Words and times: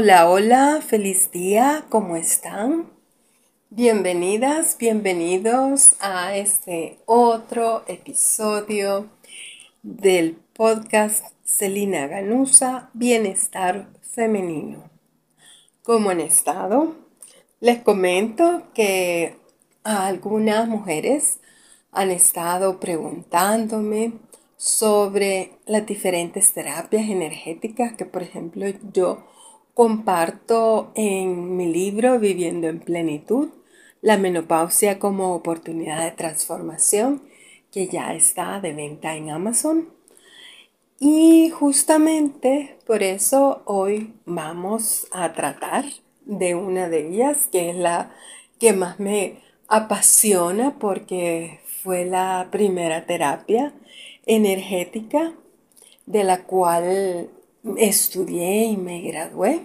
Hola, 0.00 0.30
hola, 0.30 0.80
feliz 0.80 1.32
día, 1.32 1.84
¿cómo 1.88 2.14
están? 2.14 2.88
Bienvenidas, 3.68 4.76
bienvenidos 4.78 5.96
a 5.98 6.36
este 6.36 7.00
otro 7.04 7.82
episodio 7.88 9.10
del 9.82 10.36
podcast 10.52 11.24
Celina 11.42 12.06
Ganusa, 12.06 12.90
Bienestar 12.94 13.88
Femenino. 14.00 14.88
¿Cómo 15.82 16.10
han 16.10 16.20
estado? 16.20 16.94
Les 17.58 17.82
comento 17.82 18.68
que 18.74 19.34
algunas 19.82 20.68
mujeres 20.68 21.40
han 21.90 22.12
estado 22.12 22.78
preguntándome 22.78 24.12
sobre 24.56 25.58
las 25.66 25.84
diferentes 25.86 26.52
terapias 26.52 27.10
energéticas 27.10 27.94
que, 27.94 28.04
por 28.04 28.22
ejemplo, 28.22 28.64
yo 28.92 29.26
comparto 29.78 30.90
en 30.96 31.56
mi 31.56 31.72
libro 31.72 32.18
Viviendo 32.18 32.66
en 32.66 32.80
Plenitud, 32.80 33.50
la 34.00 34.18
menopausia 34.18 34.98
como 34.98 35.36
oportunidad 35.36 36.02
de 36.02 36.10
transformación, 36.10 37.22
que 37.70 37.86
ya 37.86 38.12
está 38.12 38.60
de 38.60 38.72
venta 38.72 39.14
en 39.14 39.30
Amazon. 39.30 39.88
Y 40.98 41.50
justamente 41.50 42.76
por 42.88 43.04
eso 43.04 43.62
hoy 43.66 44.14
vamos 44.26 45.06
a 45.12 45.32
tratar 45.32 45.84
de 46.24 46.56
una 46.56 46.88
de 46.88 47.10
ellas, 47.10 47.46
que 47.46 47.70
es 47.70 47.76
la 47.76 48.10
que 48.58 48.72
más 48.72 48.98
me 48.98 49.42
apasiona 49.68 50.76
porque 50.80 51.60
fue 51.84 52.04
la 52.04 52.48
primera 52.50 53.06
terapia 53.06 53.72
energética 54.26 55.34
de 56.06 56.24
la 56.24 56.42
cual 56.42 57.30
estudié 57.76 58.66
y 58.66 58.76
me 58.76 59.00
gradué. 59.02 59.62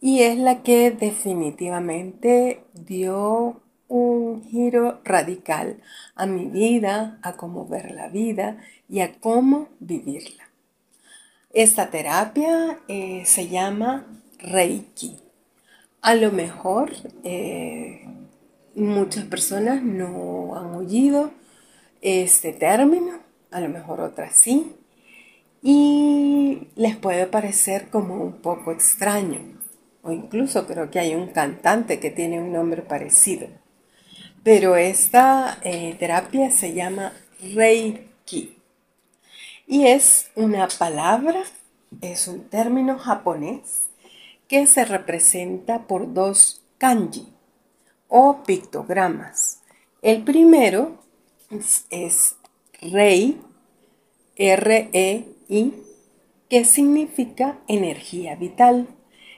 Y 0.00 0.22
es 0.22 0.38
la 0.38 0.62
que 0.62 0.90
definitivamente 0.90 2.64
dio 2.74 3.60
un 3.88 4.44
giro 4.44 5.00
radical 5.04 5.80
a 6.14 6.26
mi 6.26 6.46
vida, 6.46 7.18
a 7.22 7.36
cómo 7.36 7.66
ver 7.66 7.92
la 7.92 8.08
vida 8.08 8.58
y 8.88 9.00
a 9.00 9.18
cómo 9.20 9.68
vivirla. 9.80 10.50
Esta 11.52 11.90
terapia 11.90 12.78
eh, 12.88 13.22
se 13.24 13.48
llama 13.48 14.06
Reiki. 14.38 15.16
A 16.02 16.14
lo 16.14 16.30
mejor 16.30 16.92
eh, 17.24 18.06
muchas 18.74 19.24
personas 19.24 19.82
no 19.82 20.54
han 20.56 20.74
oído 20.74 21.30
este 22.02 22.52
término, 22.52 23.18
a 23.50 23.60
lo 23.60 23.68
mejor 23.68 24.00
otras 24.00 24.36
sí, 24.36 24.75
y 25.62 26.68
les 26.76 26.96
puede 26.96 27.26
parecer 27.26 27.88
como 27.88 28.14
un 28.14 28.34
poco 28.34 28.72
extraño, 28.72 29.40
o 30.02 30.12
incluso 30.12 30.66
creo 30.66 30.90
que 30.90 30.98
hay 30.98 31.14
un 31.14 31.28
cantante 31.28 31.98
que 32.00 32.10
tiene 32.10 32.40
un 32.40 32.52
nombre 32.52 32.82
parecido. 32.82 33.48
Pero 34.42 34.76
esta 34.76 35.58
eh, 35.62 35.96
terapia 35.98 36.50
se 36.50 36.72
llama 36.72 37.12
Reiki 37.54 38.56
y 39.66 39.86
es 39.88 40.30
una 40.36 40.68
palabra, 40.68 41.42
es 42.00 42.28
un 42.28 42.48
término 42.48 42.98
japonés 42.98 43.86
que 44.46 44.66
se 44.68 44.84
representa 44.84 45.88
por 45.88 46.14
dos 46.14 46.62
kanji 46.78 47.32
o 48.08 48.44
pictogramas. 48.44 49.62
El 50.02 50.22
primero 50.22 51.02
es 51.90 52.36
Rei, 52.80 53.40
R-E-I, 54.36 55.35
que 55.48 56.64
significa 56.64 57.58
energía 57.68 58.36
vital, 58.36 58.88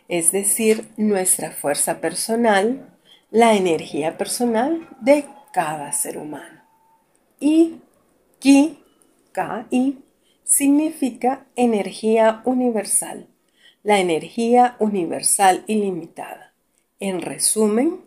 es 0.09 0.33
decir, 0.33 0.89
nuestra 0.97 1.51
fuerza 1.51 2.01
personal, 2.01 2.97
la 3.31 3.55
energía 3.55 4.17
personal 4.17 4.89
de 5.01 5.27
cada 5.53 5.93
ser 5.93 6.19
humano. 6.19 6.63
Y 7.41 7.81
Ki, 8.39 8.79
K-I, 9.33 9.99
significa 10.45 11.47
energía 11.57 12.41
universal, 12.45 13.29
la 13.83 14.01
energía 14.01 14.77
universal 14.79 15.63
ilimitada. 15.67 16.55
En 17.01 17.21
resumen, 17.21 18.01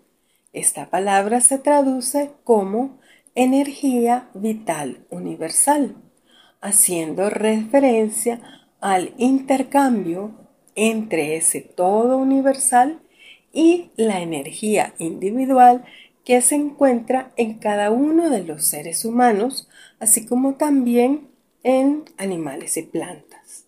esta 0.54 0.90
palabra 0.90 1.40
se 1.40 1.60
traduce 1.60 2.32
como 2.44 3.00
energía 3.36 4.30
vital 4.34 5.06
universal, 5.10 5.96
haciendo 6.62 7.30
referencia 7.30 8.42
al 8.80 9.14
intercambio 9.18 10.32
entre 10.76 11.36
ese 11.36 11.62
todo 11.62 12.18
universal 12.18 13.02
y 13.52 13.92
la 13.98 14.22
energía 14.22 14.94
individual 14.98 15.84
que 16.24 16.42
se 16.42 16.56
encuentra 16.56 17.32
en 17.36 17.56
cada 17.56 17.92
uno 17.92 18.30
de 18.30 18.44
los 18.44 18.66
seres 18.66 19.06
humanos, 19.06 19.68
así 20.00 20.26
como 20.26 20.54
también 20.54 21.30
en 21.64 22.06
animales 22.18 22.78
y 22.78 22.84
plantas. 22.84 23.66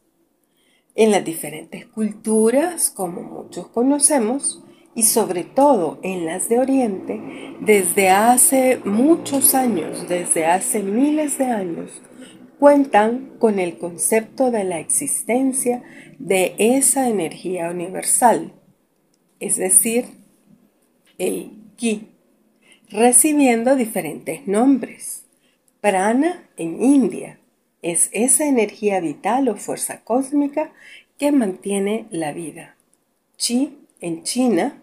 En 0.95 1.11
las 1.11 1.25
diferentes 1.25 1.87
culturas, 1.87 2.91
como 2.91 3.21
muchos 3.21 3.67
conocemos, 3.67 4.63
y 4.95 5.03
sobre 5.03 5.43
todo 5.43 5.99
en 6.03 6.25
las 6.27 6.49
de 6.49 6.59
Oriente, 6.59 7.19
desde 7.61 8.11
hace 8.11 8.79
muchos 8.85 9.55
años, 9.55 10.07
desde 10.07 10.45
hace 10.45 10.83
miles 10.83 11.39
de 11.39 11.45
años, 11.45 11.89
cuentan 12.63 13.33
con 13.39 13.59
el 13.59 13.77
concepto 13.77 14.49
de 14.49 14.63
la 14.63 14.79
existencia 14.79 15.83
de 16.17 16.55
esa 16.57 17.09
energía 17.09 17.69
universal, 17.69 18.53
es 19.41 19.57
decir, 19.57 20.05
el 21.17 21.57
ki, 21.75 22.07
recibiendo 22.87 23.75
diferentes 23.75 24.47
nombres. 24.47 25.25
Prana 25.81 26.47
en 26.55 26.81
India 26.81 27.37
es 27.81 28.09
esa 28.13 28.45
energía 28.45 29.01
vital 29.01 29.49
o 29.49 29.57
fuerza 29.57 30.05
cósmica 30.05 30.71
que 31.17 31.33
mantiene 31.33 32.05
la 32.11 32.31
vida. 32.31 32.77
Chi 33.35 33.77
en 33.99 34.23
China 34.23 34.81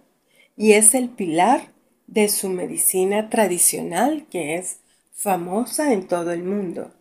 y 0.54 0.72
es 0.72 0.94
el 0.94 1.08
pilar 1.08 1.72
de 2.06 2.28
su 2.28 2.50
medicina 2.50 3.30
tradicional 3.30 4.26
que 4.30 4.56
es 4.56 4.80
famosa 5.14 5.94
en 5.94 6.06
todo 6.06 6.32
el 6.32 6.42
mundo. 6.42 6.92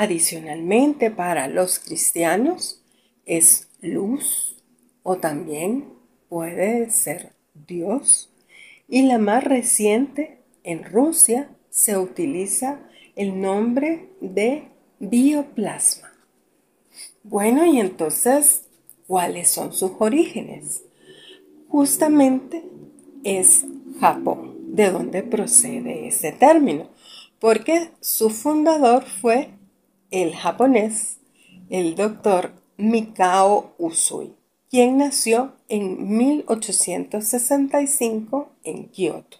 Adicionalmente, 0.00 1.10
para 1.10 1.48
los 1.48 1.80
cristianos 1.80 2.80
es 3.26 3.66
luz 3.80 4.62
o 5.02 5.16
también 5.16 5.92
puede 6.28 6.88
ser 6.90 7.32
Dios. 7.66 8.30
Y 8.86 9.02
la 9.02 9.18
más 9.18 9.42
reciente, 9.42 10.38
en 10.62 10.84
Rusia, 10.84 11.50
se 11.68 11.98
utiliza 11.98 12.78
el 13.16 13.40
nombre 13.40 14.08
de 14.20 14.68
bioplasma. 15.00 16.12
Bueno, 17.24 17.66
y 17.66 17.80
entonces, 17.80 18.66
¿cuáles 19.08 19.50
son 19.50 19.72
sus 19.72 19.90
orígenes? 19.98 20.84
Justamente 21.66 22.62
es 23.24 23.64
Japón, 23.98 24.76
de 24.76 24.92
donde 24.92 25.24
procede 25.24 26.06
ese 26.06 26.30
término, 26.30 26.88
porque 27.40 27.90
su 28.00 28.30
fundador 28.30 29.02
fue 29.02 29.57
el 30.10 30.34
japonés, 30.34 31.20
el 31.70 31.94
doctor 31.94 32.52
Mikao 32.76 33.74
Usui, 33.78 34.34
quien 34.70 34.98
nació 34.98 35.52
en 35.68 36.16
1865 36.16 38.50
en 38.64 38.88
Kioto. 38.88 39.38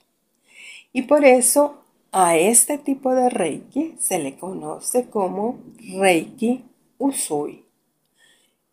Y 0.92 1.02
por 1.02 1.24
eso 1.24 1.82
a 2.12 2.36
este 2.36 2.78
tipo 2.78 3.14
de 3.14 3.30
Reiki 3.30 3.94
se 3.98 4.18
le 4.18 4.36
conoce 4.36 5.10
como 5.10 5.58
Reiki 5.98 6.64
Usui. 6.98 7.64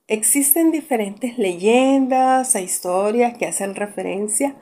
Existen 0.07 0.71
diferentes 0.71 1.37
leyendas 1.37 2.55
e 2.55 2.61
historias 2.61 3.37
que 3.37 3.47
hacen 3.47 3.75
referencia 3.75 4.55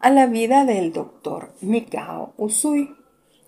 a 0.00 0.10
la 0.10 0.26
vida 0.26 0.64
del 0.64 0.92
doctor 0.92 1.54
Mikao 1.60 2.34
Usui. 2.36 2.94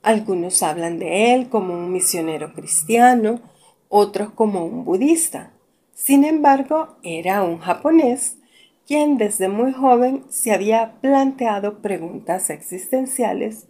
Algunos 0.02 0.62
hablan 0.62 0.99
de 0.99 1.35
él 1.35 1.49
como 1.49 1.75
un 1.75 1.93
misionero 1.93 2.52
cristiano, 2.55 3.41
otros 3.88 4.31
como 4.31 4.64
un 4.64 4.85
budista. 4.85 5.52
Sin 5.94 6.25
embargo, 6.25 6.97
era 7.02 7.43
un 7.43 7.58
japonés 7.58 8.38
quien 8.87 9.19
desde 9.19 9.49
muy 9.49 9.73
joven 9.73 10.25
se 10.31 10.52
había 10.52 10.94
planteado 11.00 11.81
preguntas 11.81 12.50
existenciales 12.50 13.69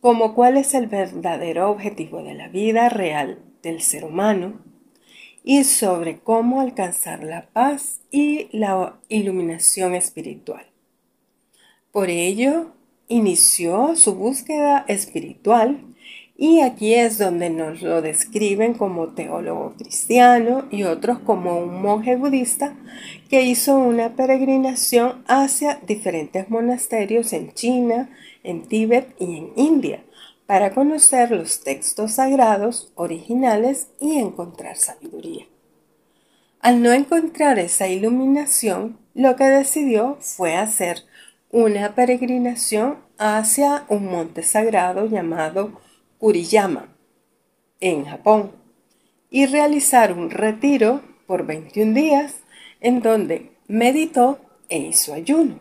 como 0.00 0.34
cuál 0.34 0.58
es 0.58 0.74
el 0.74 0.86
verdadero 0.86 1.70
objetivo 1.70 2.22
de 2.22 2.34
la 2.34 2.48
vida 2.48 2.90
real 2.90 3.38
del 3.62 3.80
ser 3.80 4.04
humano 4.04 4.60
y 5.42 5.64
sobre 5.64 6.18
cómo 6.18 6.60
alcanzar 6.60 7.24
la 7.24 7.46
paz 7.46 8.00
y 8.10 8.48
la 8.52 8.98
iluminación 9.08 9.94
espiritual. 9.94 10.66
Por 11.90 12.10
ello, 12.10 12.72
inició 13.14 13.94
su 13.94 14.16
búsqueda 14.16 14.84
espiritual 14.88 15.78
Y 16.36 16.62
aquí 16.62 16.94
es 16.94 17.16
donde 17.16 17.48
nos 17.48 17.80
lo 17.80 18.02
describen 18.02 18.74
como 18.74 19.14
teólogo 19.14 19.74
cristiano 19.78 20.66
y 20.68 20.82
otros 20.82 21.20
como 21.20 21.60
un 21.60 21.80
monje 21.80 22.16
budista 22.16 22.74
que 23.30 23.42
hizo 23.42 23.76
una 23.78 24.16
peregrinación 24.16 25.22
hacia 25.28 25.78
diferentes 25.86 26.50
monasterios 26.50 27.32
en 27.32 27.54
China, 27.54 28.10
en 28.42 28.66
Tíbet 28.66 29.14
y 29.20 29.36
en 29.36 29.52
India 29.54 30.02
para 30.46 30.74
conocer 30.74 31.30
los 31.30 31.62
textos 31.62 32.14
sagrados 32.14 32.90
originales 32.96 33.86
y 34.00 34.18
encontrar 34.18 34.76
sabiduría. 34.76 35.46
Al 36.60 36.82
no 36.82 36.92
encontrar 36.92 37.60
esa 37.60 37.86
iluminación, 37.86 38.98
lo 39.14 39.36
que 39.36 39.44
decidió 39.44 40.16
fue 40.20 40.56
hacer 40.56 41.04
una 41.54 41.94
peregrinación 41.94 43.03
hacia 43.18 43.84
un 43.88 44.06
monte 44.06 44.42
sagrado 44.42 45.06
llamado 45.06 45.80
Kuriyama, 46.18 46.88
en 47.80 48.04
Japón, 48.04 48.52
y 49.30 49.46
realizar 49.46 50.12
un 50.12 50.30
retiro 50.30 51.02
por 51.26 51.46
21 51.46 51.94
días 51.94 52.36
en 52.80 53.00
donde 53.00 53.52
meditó 53.66 54.38
e 54.68 54.78
hizo 54.78 55.14
ayuno. 55.14 55.60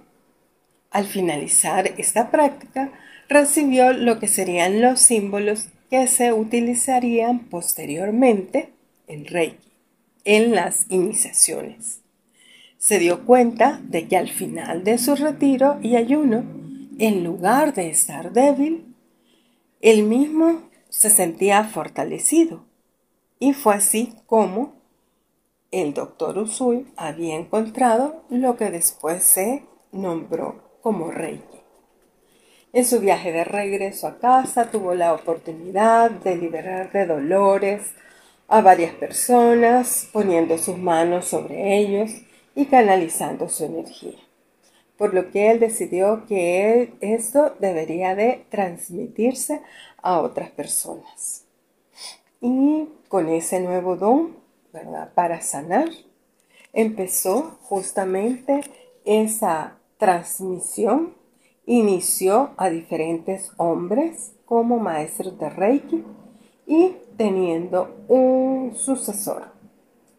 Al 0.91 1.05
finalizar 1.05 1.87
esta 1.97 2.29
práctica, 2.29 2.91
recibió 3.29 3.93
lo 3.93 4.19
que 4.19 4.27
serían 4.27 4.81
los 4.81 4.99
símbolos 4.99 5.69
que 5.89 6.07
se 6.07 6.33
utilizarían 6.33 7.39
posteriormente 7.39 8.73
en 9.07 9.25
Reiki, 9.25 9.71
en 10.23 10.55
las 10.55 10.85
iniciaciones. 10.89 12.01
Se 12.77 12.99
dio 12.99 13.25
cuenta 13.25 13.79
de 13.83 14.07
que 14.07 14.17
al 14.17 14.29
final 14.29 14.83
de 14.83 14.97
su 14.97 15.15
retiro 15.15 15.79
y 15.81 15.95
ayuno, 15.95 16.43
en 16.99 17.23
lugar 17.23 17.73
de 17.73 17.89
estar 17.89 18.31
débil, 18.31 18.95
él 19.81 20.03
mismo 20.03 20.69
se 20.89 21.09
sentía 21.09 21.63
fortalecido. 21.63 22.65
Y 23.39 23.53
fue 23.53 23.75
así 23.75 24.13
como 24.25 24.73
el 25.71 25.93
doctor 25.93 26.37
Usui 26.37 26.85
había 26.95 27.35
encontrado 27.35 28.23
lo 28.29 28.57
que 28.57 28.69
después 28.69 29.23
se 29.23 29.65
nombró 29.91 30.77
como 30.81 31.11
Reiki. 31.11 31.63
En 32.73 32.85
su 32.85 32.99
viaje 32.99 33.31
de 33.31 33.43
regreso 33.43 34.07
a 34.07 34.19
casa 34.19 34.71
tuvo 34.71 34.95
la 34.95 35.13
oportunidad 35.13 36.11
de 36.11 36.35
liberar 36.35 36.91
de 36.91 37.05
dolores 37.05 37.91
a 38.47 38.61
varias 38.61 38.93
personas, 38.93 40.09
poniendo 40.11 40.57
sus 40.57 40.77
manos 40.77 41.25
sobre 41.25 41.77
ellos 41.77 42.11
y 42.55 42.65
canalizando 42.65 43.49
su 43.49 43.65
energía. 43.65 44.19
Por 44.97 45.13
lo 45.13 45.31
que 45.31 45.51
él 45.51 45.59
decidió 45.59 46.25
que 46.27 46.93
esto 47.01 47.55
debería 47.59 48.15
de 48.15 48.45
transmitirse 48.49 49.61
a 50.01 50.19
otras 50.19 50.51
personas. 50.51 51.45
Y 52.41 52.87
con 53.07 53.29
ese 53.29 53.59
nuevo 53.59 53.95
don, 53.95 54.35
¿verdad? 54.71 55.11
Para 55.13 55.41
sanar, 55.41 55.89
empezó 56.73 57.57
justamente 57.61 58.61
esa 59.05 59.77
transmisión 59.97 61.15
inició 61.65 62.51
a 62.57 62.69
diferentes 62.69 63.51
hombres 63.57 64.33
como 64.45 64.79
maestros 64.79 65.37
de 65.39 65.49
Reiki 65.49 66.03
y 66.65 66.95
teniendo 67.17 68.03
un 68.07 68.73
sucesor, 68.75 69.51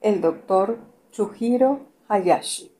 el 0.00 0.20
doctor 0.20 0.78
Chujiro 1.10 1.80
Hayashi. 2.08 2.73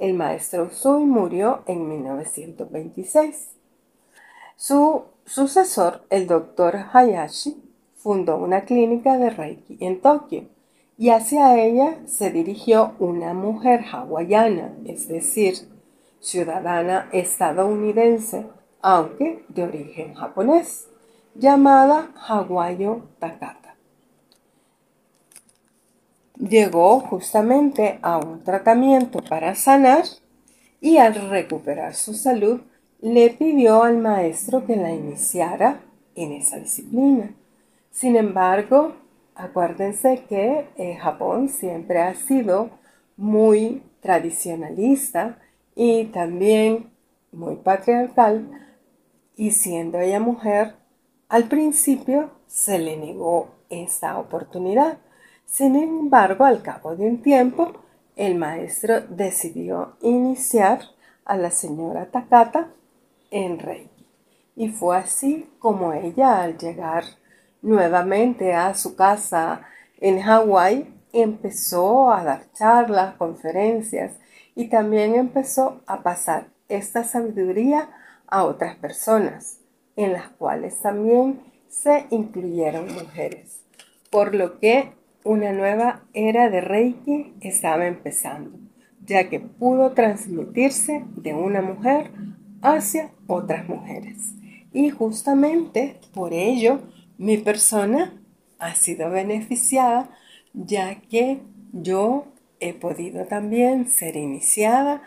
El 0.00 0.14
maestro 0.14 0.70
Sui 0.70 1.04
murió 1.04 1.60
en 1.66 1.86
1926. 1.86 3.50
Su 4.56 5.02
sucesor, 5.26 6.06
el 6.08 6.26
doctor 6.26 6.86
Hayashi, 6.90 7.62
fundó 7.96 8.38
una 8.38 8.62
clínica 8.62 9.18
de 9.18 9.28
Reiki 9.28 9.76
en 9.80 10.00
Tokio 10.00 10.44
y 10.96 11.10
hacia 11.10 11.62
ella 11.62 11.98
se 12.06 12.30
dirigió 12.30 12.94
una 12.98 13.34
mujer 13.34 13.84
hawaiana, 13.92 14.72
es 14.86 15.06
decir, 15.06 15.68
ciudadana 16.18 17.10
estadounidense, 17.12 18.46
aunque 18.80 19.44
de 19.48 19.64
origen 19.64 20.14
japonés, 20.14 20.88
llamada 21.34 22.10
Hawayo 22.26 23.02
Takata. 23.18 23.59
Llegó 26.40 27.00
justamente 27.00 27.98
a 28.00 28.16
un 28.16 28.42
tratamiento 28.42 29.20
para 29.28 29.54
sanar 29.54 30.04
y 30.80 30.96
al 30.96 31.14
recuperar 31.28 31.94
su 31.94 32.14
salud 32.14 32.62
le 33.02 33.28
pidió 33.28 33.82
al 33.82 33.98
maestro 33.98 34.64
que 34.64 34.74
la 34.74 34.90
iniciara 34.90 35.82
en 36.14 36.32
esa 36.32 36.56
disciplina. 36.56 37.34
Sin 37.90 38.16
embargo, 38.16 38.94
acuérdense 39.34 40.24
que 40.30 40.66
eh, 40.76 40.96
Japón 40.96 41.50
siempre 41.50 42.00
ha 42.00 42.14
sido 42.14 42.70
muy 43.18 43.82
tradicionalista 44.00 45.38
y 45.74 46.06
también 46.06 46.90
muy 47.32 47.56
patriarcal 47.56 48.48
y 49.36 49.50
siendo 49.50 50.00
ella 50.00 50.20
mujer, 50.20 50.74
al 51.28 51.48
principio 51.48 52.30
se 52.46 52.78
le 52.78 52.96
negó 52.96 53.48
esta 53.68 54.18
oportunidad. 54.18 54.98
Sin 55.50 55.74
embargo, 55.74 56.44
al 56.44 56.62
cabo 56.62 56.94
de 56.94 57.08
un 57.08 57.22
tiempo, 57.22 57.72
el 58.14 58.36
maestro 58.36 59.00
decidió 59.08 59.96
iniciar 60.00 60.78
a 61.24 61.36
la 61.36 61.50
señora 61.50 62.06
Takata 62.06 62.68
en 63.32 63.58
Reiki. 63.58 64.06
Y 64.54 64.68
fue 64.68 64.96
así 64.96 65.50
como 65.58 65.92
ella, 65.92 66.40
al 66.40 66.56
llegar 66.56 67.02
nuevamente 67.62 68.54
a 68.54 68.74
su 68.74 68.94
casa 68.94 69.62
en 69.98 70.20
Hawái, 70.20 70.86
empezó 71.12 72.12
a 72.12 72.22
dar 72.22 72.52
charlas, 72.52 73.16
conferencias 73.16 74.12
y 74.54 74.68
también 74.68 75.16
empezó 75.16 75.80
a 75.88 76.04
pasar 76.04 76.46
esta 76.68 77.02
sabiduría 77.02 77.90
a 78.28 78.44
otras 78.44 78.76
personas, 78.76 79.58
en 79.96 80.12
las 80.12 80.28
cuales 80.28 80.80
también 80.80 81.40
se 81.68 82.06
incluyeron 82.10 82.94
mujeres, 82.94 83.62
por 84.10 84.32
lo 84.32 84.60
que 84.60 84.99
una 85.24 85.52
nueva 85.52 86.02
era 86.12 86.48
de 86.50 86.60
Reiki 86.60 87.34
estaba 87.40 87.86
empezando, 87.86 88.58
ya 89.04 89.28
que 89.28 89.40
pudo 89.40 89.92
transmitirse 89.92 91.04
de 91.16 91.34
una 91.34 91.60
mujer 91.60 92.10
hacia 92.62 93.10
otras 93.26 93.68
mujeres. 93.68 94.34
Y 94.72 94.90
justamente 94.90 95.96
por 96.14 96.32
ello 96.32 96.80
mi 97.18 97.36
persona 97.36 98.14
ha 98.58 98.74
sido 98.74 99.10
beneficiada, 99.10 100.10
ya 100.52 101.00
que 101.02 101.40
yo 101.72 102.26
he 102.60 102.72
podido 102.72 103.26
también 103.26 103.88
ser 103.88 104.16
iniciada 104.16 105.02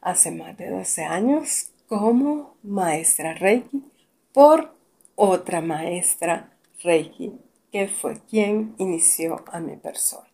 hace 0.00 0.30
más 0.30 0.56
de 0.56 0.70
12 0.70 1.04
años 1.04 1.72
como 1.88 2.56
maestra 2.62 3.34
Reiki 3.34 3.84
por 4.32 4.74
otra 5.14 5.60
maestra 5.60 6.50
Reiki 6.82 7.32
que 7.70 7.88
fue 7.88 8.18
quien 8.28 8.74
inició 8.78 9.44
a 9.52 9.60
mi 9.60 9.76
persona. 9.76 10.28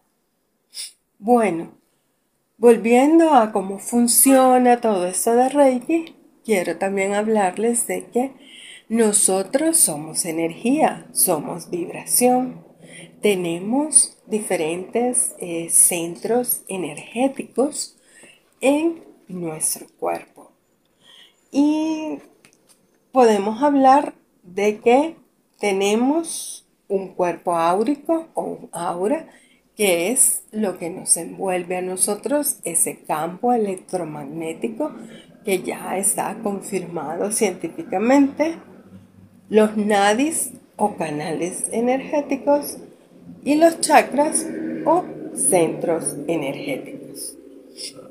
Bueno, 1.18 1.72
volviendo 2.56 3.34
a 3.34 3.52
cómo 3.52 3.78
funciona 3.78 4.80
todo 4.80 5.06
esto 5.06 5.34
de 5.34 5.48
Reiki, 5.48 6.16
quiero 6.44 6.78
también 6.78 7.14
hablarles 7.14 7.86
de 7.86 8.06
que 8.06 8.32
nosotros 8.88 9.78
somos 9.78 10.24
energía, 10.24 11.06
somos 11.12 11.70
vibración, 11.70 12.64
tenemos 13.20 14.18
diferentes 14.26 15.34
eh, 15.38 15.68
centros 15.70 16.62
energéticos 16.66 17.96
en 18.60 19.04
nuestro 19.28 19.86
cuerpo. 19.98 20.50
Y 21.50 22.18
podemos 23.12 23.62
hablar 23.62 24.14
de 24.42 24.80
que 24.80 25.16
tenemos 25.58 26.66
un 26.92 27.08
cuerpo 27.14 27.56
áurico 27.56 28.28
o 28.34 28.42
un 28.42 28.68
aura, 28.72 29.26
que 29.76 30.10
es 30.10 30.42
lo 30.52 30.78
que 30.78 30.90
nos 30.90 31.16
envuelve 31.16 31.76
a 31.78 31.82
nosotros, 31.82 32.56
ese 32.64 32.98
campo 32.98 33.52
electromagnético 33.52 34.92
que 35.44 35.62
ya 35.62 35.96
está 35.96 36.36
confirmado 36.42 37.32
científicamente. 37.32 38.56
Los 39.48 39.76
nadis 39.76 40.52
o 40.76 40.96
canales 40.96 41.66
energéticos 41.72 42.78
y 43.44 43.56
los 43.56 43.80
chakras 43.80 44.46
o 44.84 45.04
centros 45.34 46.14
energéticos. 46.26 47.36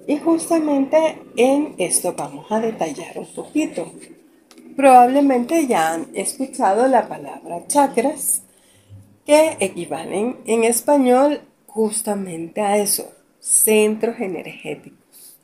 Y 0.07 0.17
justamente 0.17 1.19
en 1.37 1.75
esto 1.77 2.13
vamos 2.17 2.51
a 2.51 2.59
detallar 2.59 3.17
un 3.17 3.27
poquito. 3.27 3.91
Probablemente 4.75 5.67
ya 5.67 5.93
han 5.93 6.07
escuchado 6.13 6.87
la 6.87 7.07
palabra 7.07 7.67
chakras, 7.67 8.43
que 9.25 9.57
equivalen 9.59 10.37
en 10.45 10.63
español 10.63 11.41
justamente 11.67 12.61
a 12.61 12.77
eso, 12.77 13.11
centros 13.39 14.19
energéticos. 14.19 15.37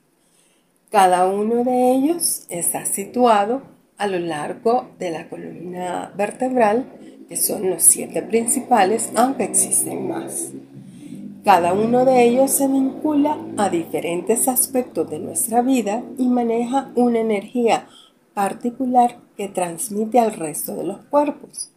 Cada 0.90 1.28
uno 1.28 1.64
de 1.64 1.92
ellos 1.92 2.46
está 2.50 2.86
situado 2.86 3.62
a 3.98 4.08
lo 4.08 4.20
largo 4.20 4.90
de 5.00 5.12
la 5.12 5.28
columna 5.30 6.14
vertebral 6.16 6.86
que 7.28 7.36
son 7.36 7.70
los 7.70 7.84
siete 7.84 8.22
principales, 8.22 9.10
aunque 9.16 9.44
existen 9.44 10.08
más. 10.08 10.52
Cada 11.44 11.74
uno 11.74 12.06
de 12.06 12.24
ellos 12.24 12.52
se 12.52 12.68
vincula 12.68 13.38
a 13.58 13.70
diferentes 13.70 14.48
aspectos 14.48 15.10
de 15.10 15.20
nuestra 15.20 15.62
vida 15.62 16.04
y 16.18 16.28
maneja 16.28 16.92
una 16.96 17.20
energía 17.20 17.88
particular 18.34 19.18
que 19.36 19.48
transmite 19.48 20.20
al 20.20 20.34
resto 20.34 20.76
de 20.76 20.84
los 20.84 21.00
cuerpos. 21.06 21.72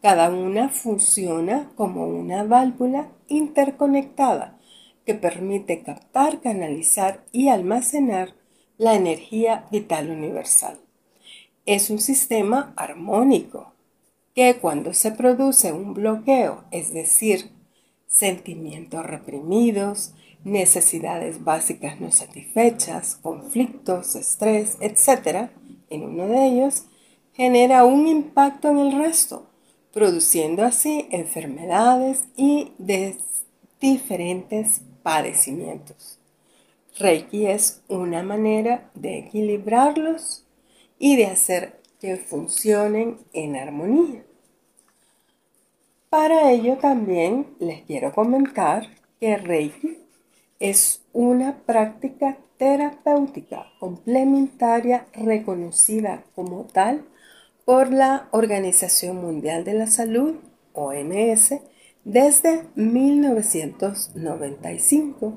Cada 0.00 0.30
una 0.30 0.68
funciona 0.68 1.72
como 1.74 2.06
una 2.06 2.44
válvula 2.44 3.10
interconectada 3.26 4.56
que 5.04 5.14
permite 5.14 5.82
captar, 5.82 6.40
canalizar 6.40 7.24
y 7.32 7.48
almacenar 7.48 8.34
la 8.76 8.94
energía 8.94 9.66
vital 9.72 10.10
universal. 10.10 10.78
Es 11.66 11.90
un 11.90 11.98
sistema 11.98 12.72
armónico 12.76 13.74
que 14.34 14.58
cuando 14.60 14.94
se 14.94 15.10
produce 15.10 15.72
un 15.72 15.94
bloqueo, 15.94 16.62
es 16.70 16.92
decir, 16.92 17.50
sentimientos 18.06 19.04
reprimidos, 19.04 20.14
necesidades 20.44 21.42
básicas 21.42 22.00
no 22.00 22.12
satisfechas, 22.12 23.16
conflictos, 23.16 24.14
estrés, 24.14 24.78
etc., 24.80 25.50
en 25.90 26.02
uno 26.04 26.28
de 26.28 26.46
ellos, 26.46 26.84
genera 27.32 27.84
un 27.84 28.06
impacto 28.06 28.68
en 28.68 28.78
el 28.78 28.92
resto, 28.92 29.48
produciendo 29.92 30.64
así 30.64 31.08
enfermedades 31.10 32.24
y 32.36 32.72
diferentes 33.80 34.82
padecimientos. 35.02 36.18
Reiki 36.98 37.46
es 37.46 37.82
una 37.88 38.22
manera 38.22 38.90
de 38.94 39.18
equilibrarlos 39.18 40.44
y 40.98 41.16
de 41.16 41.26
hacer 41.26 41.80
que 42.00 42.16
funcionen 42.16 43.18
en 43.32 43.56
armonía. 43.56 44.24
Para 46.10 46.50
ello 46.50 46.76
también 46.78 47.46
les 47.58 47.82
quiero 47.82 48.12
comentar 48.12 48.88
que 49.20 49.36
Reiki 49.36 49.98
es 50.58 51.02
una 51.12 51.58
práctica 51.58 52.38
terapéutica 52.56 53.66
complementaria 53.78 55.06
reconocida 55.12 56.24
como 56.34 56.64
tal 56.64 57.04
por 57.68 57.92
la 57.92 58.28
Organización 58.30 59.18
Mundial 59.18 59.62
de 59.62 59.74
la 59.74 59.88
Salud, 59.88 60.36
OMS, 60.72 61.52
desde 62.02 62.64
1995 62.76 65.34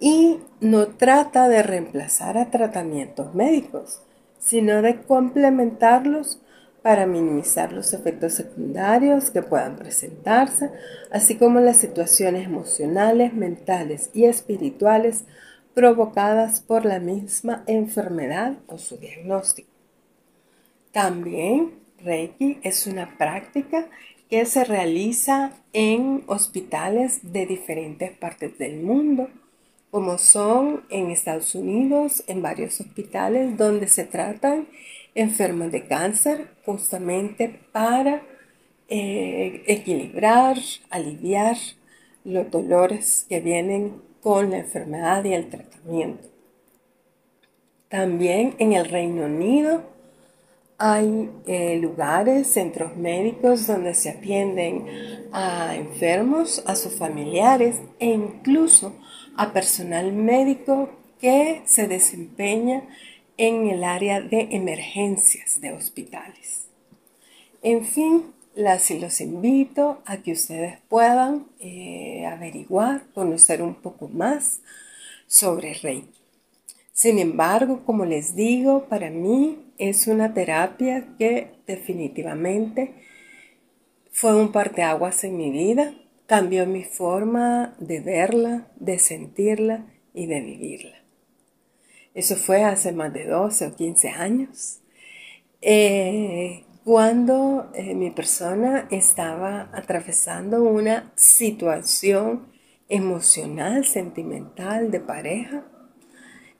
y 0.00 0.40
no 0.60 0.88
trata 0.88 1.48
de 1.48 1.62
reemplazar 1.62 2.36
a 2.36 2.50
tratamientos 2.50 3.36
médicos, 3.36 4.02
sino 4.40 4.82
de 4.82 5.02
complementarlos 5.02 6.40
para 6.82 7.06
minimizar 7.06 7.72
los 7.72 7.92
efectos 7.92 8.34
secundarios 8.34 9.30
que 9.30 9.42
puedan 9.42 9.76
presentarse, 9.76 10.72
así 11.12 11.36
como 11.36 11.60
las 11.60 11.76
situaciones 11.76 12.46
emocionales, 12.46 13.34
mentales 13.34 14.10
y 14.12 14.24
espirituales 14.24 15.26
provocadas 15.74 16.60
por 16.60 16.84
la 16.84 16.98
misma 16.98 17.62
enfermedad 17.68 18.54
o 18.66 18.78
su 18.78 18.96
diagnóstico. 18.96 19.71
También 20.92 21.72
Reiki 22.04 22.58
es 22.62 22.86
una 22.86 23.16
práctica 23.16 23.88
que 24.28 24.44
se 24.46 24.64
realiza 24.64 25.52
en 25.72 26.22
hospitales 26.26 27.32
de 27.32 27.46
diferentes 27.46 28.12
partes 28.12 28.56
del 28.58 28.82
mundo, 28.82 29.28
como 29.90 30.18
son 30.18 30.84
en 30.90 31.10
Estados 31.10 31.54
Unidos, 31.54 32.24
en 32.26 32.40
varios 32.42 32.80
hospitales 32.80 33.56
donde 33.56 33.88
se 33.88 34.04
tratan 34.04 34.68
enfermos 35.14 35.70
de 35.70 35.86
cáncer 35.86 36.48
justamente 36.64 37.60
para 37.72 38.22
eh, 38.88 39.62
equilibrar, 39.66 40.58
aliviar 40.90 41.56
los 42.24 42.50
dolores 42.50 43.26
que 43.28 43.40
vienen 43.40 44.00
con 44.22 44.50
la 44.50 44.58
enfermedad 44.58 45.24
y 45.24 45.34
el 45.34 45.48
tratamiento. 45.48 46.28
También 47.88 48.54
en 48.58 48.72
el 48.72 48.86
Reino 48.86 49.26
Unido 49.26 49.91
hay 50.84 51.30
eh, 51.46 51.78
lugares, 51.80 52.48
centros 52.48 52.96
médicos 52.96 53.68
donde 53.68 53.94
se 53.94 54.10
atienden 54.10 55.28
a 55.30 55.76
enfermos, 55.76 56.60
a 56.66 56.74
sus 56.74 56.92
familiares 56.92 57.76
e 58.00 58.06
incluso 58.06 58.92
a 59.36 59.52
personal 59.52 60.12
médico 60.12 60.90
que 61.20 61.62
se 61.66 61.86
desempeña 61.86 62.82
en 63.36 63.68
el 63.68 63.84
área 63.84 64.20
de 64.22 64.48
emergencias 64.50 65.60
de 65.60 65.70
hospitales. 65.70 66.66
En 67.62 67.84
fin, 67.84 68.32
las 68.56 68.90
y 68.90 68.98
los 68.98 69.20
invito 69.20 70.02
a 70.04 70.16
que 70.16 70.32
ustedes 70.32 70.80
puedan 70.88 71.46
eh, 71.60 72.26
averiguar, 72.26 73.04
conocer 73.14 73.62
un 73.62 73.76
poco 73.76 74.08
más 74.08 74.62
sobre 75.28 75.74
Reiki. 75.74 76.21
Sin 77.02 77.18
embargo, 77.18 77.82
como 77.84 78.04
les 78.04 78.36
digo, 78.36 78.84
para 78.88 79.10
mí 79.10 79.58
es 79.76 80.06
una 80.06 80.34
terapia 80.34 81.04
que 81.18 81.50
definitivamente 81.66 82.94
fue 84.12 84.40
un 84.40 84.52
parteaguas 84.52 85.24
en 85.24 85.36
mi 85.36 85.50
vida, 85.50 85.96
cambió 86.26 86.64
mi 86.64 86.84
forma 86.84 87.74
de 87.80 87.98
verla, 87.98 88.68
de 88.76 89.00
sentirla 89.00 89.84
y 90.14 90.26
de 90.26 90.42
vivirla. 90.42 90.94
Eso 92.14 92.36
fue 92.36 92.62
hace 92.62 92.92
más 92.92 93.12
de 93.12 93.26
12 93.26 93.66
o 93.66 93.74
15 93.74 94.08
años. 94.10 94.78
Eh, 95.60 96.62
cuando 96.84 97.68
eh, 97.74 97.96
mi 97.96 98.12
persona 98.12 98.86
estaba 98.92 99.70
atravesando 99.72 100.62
una 100.62 101.10
situación 101.16 102.46
emocional, 102.88 103.86
sentimental, 103.86 104.92
de 104.92 105.00
pareja, 105.00 105.64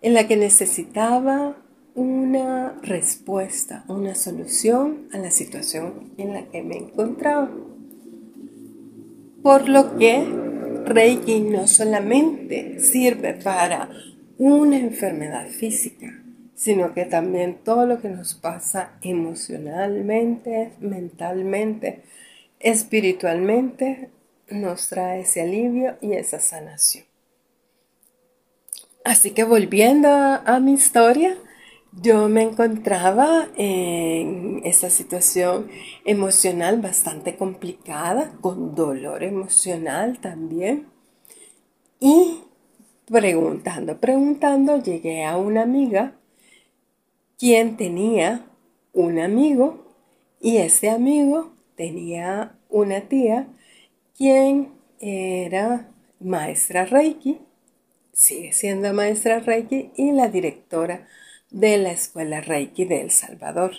en 0.03 0.15
la 0.15 0.27
que 0.27 0.37
necesitaba 0.37 1.57
una 1.95 2.79
respuesta, 2.83 3.85
una 3.89 4.15
solución 4.15 5.09
a 5.13 5.19
la 5.19 5.31
situación 5.31 6.13
en 6.17 6.33
la 6.33 6.45
que 6.47 6.63
me 6.63 6.77
encontraba. 6.77 7.51
Por 9.43 9.69
lo 9.69 9.97
que 9.97 10.25
Reiki 10.85 11.41
no 11.41 11.67
solamente 11.67 12.81
sirve 12.81 13.35
para 13.35 13.91
una 14.39 14.77
enfermedad 14.79 15.49
física, 15.49 16.23
sino 16.55 16.95
que 16.95 17.05
también 17.05 17.59
todo 17.63 17.87
lo 17.87 18.01
que 18.01 18.09
nos 18.09 18.35
pasa 18.35 18.93
emocionalmente, 19.03 20.73
mentalmente, 20.81 22.03
espiritualmente, 22.61 24.11
nos 24.51 24.89
trae 24.89 25.21
ese 25.21 25.43
alivio 25.43 25.97
y 26.01 26.13
esa 26.13 26.39
sanación. 26.41 27.12
Así 29.05 29.33
que 29.33 29.43
volviendo 29.43 30.09
a, 30.09 30.61
mi 30.61 30.75
historia, 30.75 31.37
yo 31.93 32.29
me 32.29 32.43
encontraba 32.43 33.49
en 33.57 34.61
esta 34.65 34.91
situación 34.91 35.69
emocional 36.05 36.81
bastante 36.81 37.37
complicada, 37.37 38.33
con 38.41 38.77
dolor 38.77 39.25
emocional 39.25 40.21
también. 40.21 40.87
Y 41.99 42.43
preguntando, 43.07 43.99
preguntando, 43.99 44.81
llegué 44.81 45.25
a 45.25 45.37
una 45.37 45.63
amiga 45.63 46.15
quien 47.39 47.77
tenía 47.77 48.47
un 48.93 49.19
amigo 49.19 49.97
y 50.41 50.59
ese 50.59 50.91
amigo 50.91 51.53
tenía 51.75 52.57
una 52.69 53.01
tía 53.03 53.49
quien 54.17 54.73
era 55.01 55.91
maestra 56.21 56.85
Reiki, 56.85 57.41
sigue 58.13 58.53
siendo 58.53 58.93
maestra 58.93 59.41
Reiki 59.41 59.93
y 59.97 60.13
la 60.13 60.29
directora 60.29 61.09
de 61.51 61.79
la 61.79 61.93
escuela 61.93 62.41
Reiki 62.41 62.85
de 62.85 63.03
El 63.03 63.11
Salvador. 63.11 63.73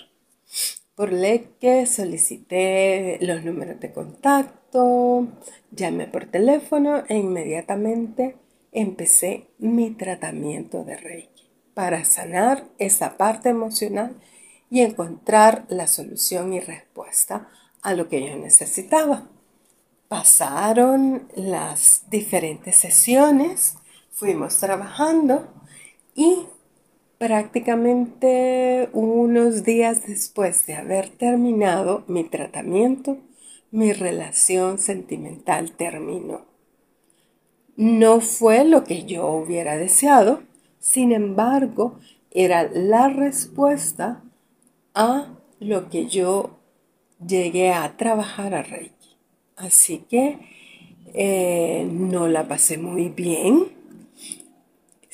Por 0.94 1.12
ley 1.12 1.50
que 1.60 1.86
solicité 1.86 3.18
los 3.20 3.44
números 3.44 3.80
de 3.80 3.92
contacto, 3.92 5.26
llamé 5.72 6.06
por 6.06 6.26
teléfono 6.26 7.04
e 7.08 7.16
inmediatamente 7.16 8.36
empecé 8.72 9.48
mi 9.58 9.90
tratamiento 9.90 10.84
de 10.84 10.96
Reiki 10.96 11.50
para 11.74 12.04
sanar 12.04 12.64
esa 12.78 13.16
parte 13.16 13.48
emocional 13.48 14.16
y 14.70 14.80
encontrar 14.80 15.64
la 15.68 15.86
solución 15.86 16.52
y 16.52 16.60
respuesta 16.60 17.48
a 17.82 17.94
lo 17.94 18.08
que 18.08 18.26
yo 18.26 18.36
necesitaba. 18.36 19.28
Pasaron 20.08 21.28
las 21.34 22.04
diferentes 22.08 22.76
sesiones, 22.76 23.76
fuimos 24.14 24.58
trabajando 24.58 25.48
y 26.14 26.46
prácticamente 27.18 28.88
unos 28.92 29.64
días 29.64 30.06
después 30.06 30.66
de 30.66 30.74
haber 30.74 31.08
terminado 31.08 32.04
mi 32.06 32.24
tratamiento, 32.24 33.18
mi 33.70 33.92
relación 33.92 34.78
sentimental 34.78 35.72
terminó. 35.72 36.46
No 37.76 38.20
fue 38.20 38.64
lo 38.64 38.84
que 38.84 39.04
yo 39.04 39.26
hubiera 39.26 39.76
deseado, 39.76 40.42
sin 40.78 41.10
embargo, 41.10 41.98
era 42.30 42.70
la 42.72 43.08
respuesta 43.08 44.22
a 44.94 45.34
lo 45.58 45.88
que 45.88 46.06
yo 46.06 46.60
llegué 47.26 47.72
a 47.72 47.96
trabajar 47.96 48.54
a 48.54 48.62
Reiki. 48.62 49.16
Así 49.56 50.04
que 50.08 50.38
eh, 51.14 51.88
no 51.90 52.28
la 52.28 52.46
pasé 52.46 52.78
muy 52.78 53.08
bien. 53.08 53.83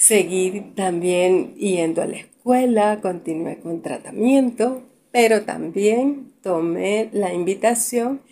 Seguí 0.00 0.62
también 0.74 1.54
yendo 1.56 2.00
a 2.00 2.06
la 2.06 2.16
escuela, 2.16 3.00
continué 3.02 3.60
con 3.60 3.82
tratamiento, 3.82 4.82
pero 5.10 5.42
también 5.42 6.32
tomé 6.42 7.10
la 7.12 7.34
invitación 7.34 8.22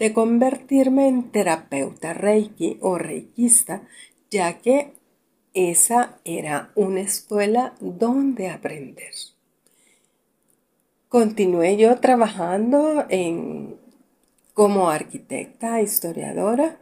de 0.00 0.12
convertirme 0.12 1.06
en 1.06 1.30
terapeuta 1.30 2.12
Reiki 2.12 2.78
o 2.80 2.98
reikista, 2.98 3.86
ya 4.32 4.58
que 4.58 4.94
esa 5.54 6.18
era 6.24 6.72
una 6.74 7.02
escuela 7.02 7.74
donde 7.78 8.48
aprender. 8.48 9.14
Continué 11.08 11.76
yo 11.76 12.00
trabajando 12.00 13.06
en, 13.10 13.76
como 14.54 14.90
arquitecta, 14.90 15.82
historiadora 15.82 16.80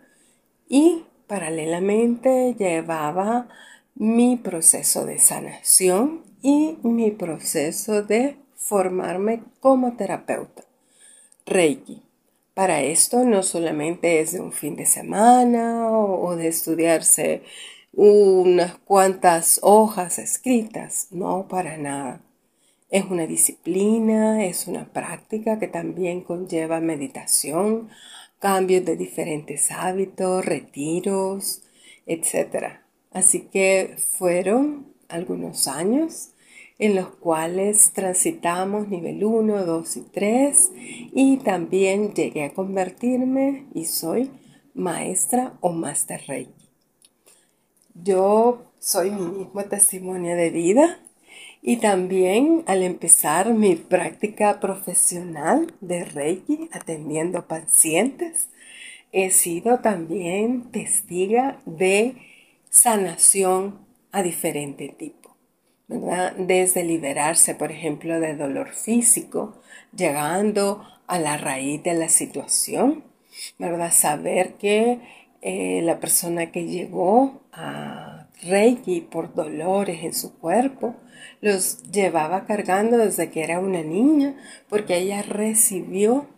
y 0.66 1.04
paralelamente 1.26 2.54
llevaba 2.58 3.46
mi 4.00 4.38
proceso 4.38 5.04
de 5.04 5.18
sanación 5.18 6.22
y 6.40 6.78
mi 6.82 7.10
proceso 7.10 8.02
de 8.02 8.38
formarme 8.56 9.42
como 9.60 9.94
terapeuta. 9.94 10.64
Reiki. 11.44 12.02
Para 12.54 12.80
esto 12.80 13.24
no 13.24 13.42
solamente 13.42 14.20
es 14.20 14.32
de 14.32 14.40
un 14.40 14.52
fin 14.52 14.74
de 14.74 14.86
semana 14.86 15.90
o 15.90 16.34
de 16.34 16.48
estudiarse 16.48 17.42
unas 17.92 18.78
cuantas 18.78 19.60
hojas 19.62 20.18
escritas, 20.18 21.08
no 21.10 21.46
para 21.46 21.76
nada. 21.76 22.22
Es 22.88 23.04
una 23.04 23.26
disciplina, 23.26 24.46
es 24.46 24.66
una 24.66 24.90
práctica 24.90 25.58
que 25.58 25.68
también 25.68 26.22
conlleva 26.22 26.80
meditación, 26.80 27.90
cambios 28.38 28.82
de 28.82 28.96
diferentes 28.96 29.70
hábitos, 29.70 30.42
retiros, 30.42 31.64
etc. 32.06 32.79
Así 33.10 33.48
que 33.52 33.96
fueron 34.18 34.86
algunos 35.08 35.66
años 35.68 36.30
en 36.78 36.94
los 36.94 37.08
cuales 37.08 37.92
transitamos 37.92 38.88
nivel 38.88 39.22
1, 39.22 39.66
2 39.66 39.96
y 39.96 40.00
3 40.00 40.70
y 41.12 41.36
también 41.38 42.14
llegué 42.14 42.44
a 42.44 42.54
convertirme 42.54 43.66
y 43.74 43.84
soy 43.84 44.30
maestra 44.74 45.58
o 45.60 45.72
master 45.72 46.22
reiki. 46.26 46.70
Yo 47.94 48.72
soy 48.78 49.10
mi 49.10 49.26
mismo 49.26 49.62
testimonio 49.64 50.36
de 50.36 50.50
vida 50.50 51.00
y 51.62 51.76
también 51.76 52.62
al 52.66 52.82
empezar 52.82 53.52
mi 53.52 53.74
práctica 53.74 54.60
profesional 54.60 55.74
de 55.82 56.04
Reiki 56.04 56.70
atendiendo 56.72 57.46
pacientes, 57.46 58.48
he 59.12 59.30
sido 59.30 59.80
también 59.80 60.70
testiga 60.70 61.60
de 61.66 62.14
sanación 62.70 63.84
a 64.12 64.22
diferente 64.22 64.88
tipo. 64.88 65.36
Desde 65.88 66.84
liberarse, 66.84 67.56
por 67.56 67.72
ejemplo, 67.72 68.20
de 68.20 68.36
dolor 68.36 68.70
físico, 68.70 69.60
llegando 69.94 70.86
a 71.08 71.18
la 71.18 71.36
raíz 71.36 71.82
de 71.82 71.94
la 71.94 72.08
situación, 72.08 73.02
¿verdad? 73.58 73.92
Saber 73.92 74.54
que 74.54 75.00
eh, 75.42 75.80
la 75.82 75.98
persona 75.98 76.52
que 76.52 76.66
llegó 76.66 77.42
a 77.52 78.28
Reiki 78.42 79.00
por 79.00 79.34
dolores 79.34 80.04
en 80.04 80.14
su 80.14 80.38
cuerpo, 80.38 80.94
los 81.40 81.82
llevaba 81.90 82.46
cargando 82.46 82.96
desde 82.96 83.30
que 83.30 83.42
era 83.42 83.58
una 83.58 83.82
niña, 83.82 84.36
porque 84.68 84.98
ella 84.98 85.22
recibió 85.22 86.28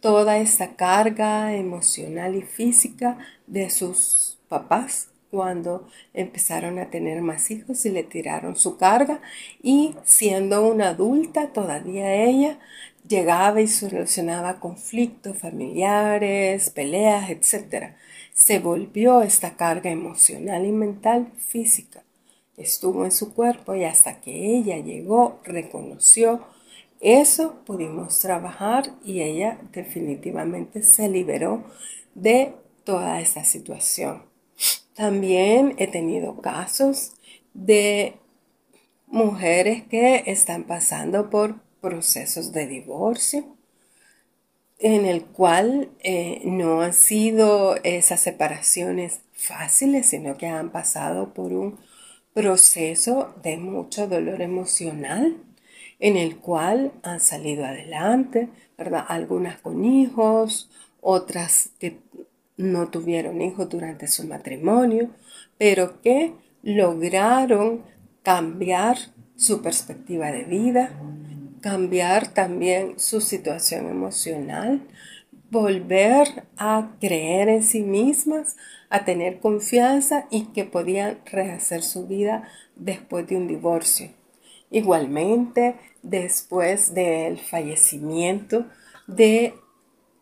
toda 0.00 0.36
esta 0.38 0.76
carga 0.76 1.54
emocional 1.54 2.36
y 2.36 2.42
física 2.42 3.18
de 3.46 3.70
sus 3.70 4.38
papás 4.48 5.08
cuando 5.36 5.86
empezaron 6.14 6.78
a 6.78 6.88
tener 6.88 7.20
más 7.20 7.50
hijos 7.50 7.84
y 7.84 7.90
le 7.90 8.04
tiraron 8.04 8.56
su 8.56 8.78
carga 8.78 9.20
y 9.62 9.94
siendo 10.04 10.66
una 10.66 10.88
adulta 10.88 11.52
todavía 11.52 12.14
ella 12.14 12.58
llegaba 13.06 13.60
y 13.60 13.68
solucionaba 13.68 14.60
conflictos 14.60 15.36
familiares, 15.38 16.70
peleas, 16.70 17.28
etc. 17.28 17.92
Se 18.32 18.60
volvió 18.60 19.20
esta 19.20 19.56
carga 19.56 19.90
emocional 19.90 20.64
y 20.64 20.72
mental 20.72 21.32
física 21.36 22.02
estuvo 22.56 23.04
en 23.04 23.12
su 23.12 23.34
cuerpo 23.34 23.74
y 23.74 23.84
hasta 23.84 24.20
que 24.20 24.56
ella 24.56 24.78
llegó, 24.78 25.40
reconoció 25.44 26.40
eso, 27.00 27.56
pudimos 27.66 28.18
trabajar 28.20 28.94
y 29.04 29.20
ella 29.20 29.58
definitivamente 29.72 30.82
se 30.82 31.08
liberó 31.08 31.64
de 32.14 32.54
toda 32.84 33.20
esta 33.20 33.44
situación. 33.44 34.25
También 34.96 35.74
he 35.76 35.88
tenido 35.88 36.40
casos 36.40 37.12
de 37.52 38.16
mujeres 39.06 39.84
que 39.84 40.24
están 40.26 40.64
pasando 40.64 41.28
por 41.28 41.60
procesos 41.82 42.52
de 42.52 42.66
divorcio 42.66 43.56
en 44.78 45.04
el 45.04 45.24
cual 45.24 45.90
eh, 46.00 46.40
no 46.44 46.80
han 46.80 46.94
sido 46.94 47.76
esas 47.84 48.20
separaciones 48.20 49.20
fáciles, 49.34 50.06
sino 50.06 50.38
que 50.38 50.46
han 50.46 50.70
pasado 50.72 51.34
por 51.34 51.52
un 51.52 51.78
proceso 52.32 53.34
de 53.42 53.58
mucho 53.58 54.06
dolor 54.06 54.40
emocional 54.40 55.36
en 55.98 56.16
el 56.16 56.38
cual 56.38 56.92
han 57.02 57.20
salido 57.20 57.66
adelante, 57.66 58.48
¿verdad? 58.78 59.04
Algunas 59.08 59.60
con 59.60 59.84
hijos, 59.84 60.70
otras 61.00 61.70
que 61.78 61.98
no 62.56 62.88
tuvieron 62.88 63.42
hijos 63.42 63.68
durante 63.68 64.06
su 64.08 64.26
matrimonio, 64.26 65.10
pero 65.58 66.00
que 66.00 66.34
lograron 66.62 67.82
cambiar 68.22 68.96
su 69.36 69.62
perspectiva 69.62 70.32
de 70.32 70.44
vida, 70.44 70.90
cambiar 71.60 72.28
también 72.28 72.98
su 72.98 73.20
situación 73.20 73.88
emocional, 73.88 74.82
volver 75.50 76.44
a 76.56 76.90
creer 77.00 77.48
en 77.48 77.62
sí 77.62 77.82
mismas, 77.82 78.56
a 78.88 79.04
tener 79.04 79.38
confianza 79.40 80.26
y 80.30 80.46
que 80.46 80.64
podían 80.64 81.18
rehacer 81.26 81.82
su 81.82 82.06
vida 82.06 82.48
después 82.74 83.26
de 83.26 83.36
un 83.36 83.46
divorcio. 83.46 84.10
Igualmente, 84.70 85.76
después 86.02 86.94
del 86.94 87.38
fallecimiento 87.38 88.66
de 89.06 89.54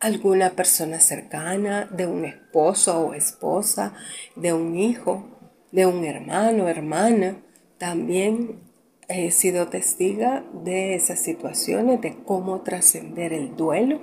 alguna 0.05 0.51
persona 0.51 1.01
cercana, 1.01 1.89
de 1.91 2.07
un 2.07 2.27
esposo 2.27 3.07
o 3.07 3.15
esposa, 3.15 3.95
de 4.37 4.53
un 4.53 4.77
hijo, 4.77 5.25
de 5.73 5.87
un 5.87 6.05
hermano 6.05 6.69
hermana, 6.69 7.39
también 7.79 8.61
he 9.09 9.31
sido 9.31 9.69
testiga 9.69 10.45
de 10.63 10.95
esas 10.95 11.21
situaciones, 11.21 12.03
de 12.03 12.17
cómo 12.23 12.61
trascender 12.61 13.33
el 13.33 13.57
duelo. 13.57 13.99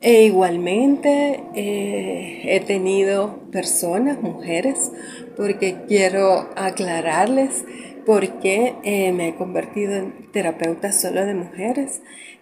E 0.00 0.22
igualmente 0.22 1.42
eh, 1.56 2.42
he 2.44 2.60
tenido 2.60 3.50
personas, 3.50 4.22
mujeres, 4.22 4.92
porque 5.36 5.78
quiero 5.88 6.50
aclararles 6.54 7.64
por 8.06 8.38
qué 8.38 8.76
eh, 8.84 9.10
me 9.10 9.28
he 9.28 9.34
convertido 9.34 9.94
en 9.96 10.30
terapeuta 10.30 10.92
solo 10.92 11.26
de 11.26 11.34
mujeres, 11.34 12.00